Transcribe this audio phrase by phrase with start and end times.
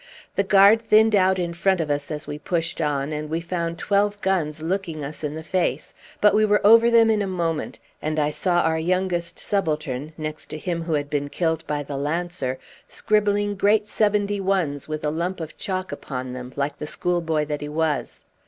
[0.35, 3.77] The Guard thinned out in front of us as we pushed on, and we found
[3.77, 7.77] twelve guns looking us in the face, but we were over them in a moment;
[8.01, 11.97] and I saw our youngest subaltern, next to him who had been killed by the
[11.97, 17.61] lancer, scribbling great 71's with a lump of chalk upon them, like the schoolboy that
[17.61, 18.23] he was.